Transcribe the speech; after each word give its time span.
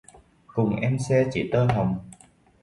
Cùng 0.47 0.75
em 0.75 0.97
xe 0.99 1.27
chỉ 1.33 1.49
tơ 1.51 1.65
hồng. 1.67 1.97